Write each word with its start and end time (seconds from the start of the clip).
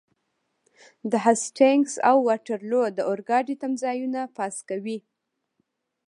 د 1.11 1.13
هسټینګز 1.25 1.93
او 2.09 2.17
واټرلو 2.27 2.81
د 2.97 2.99
اورګاډي 3.09 3.55
تمځایونه 3.61 4.21
پاس 4.37 4.55
کوئ. 4.69 4.97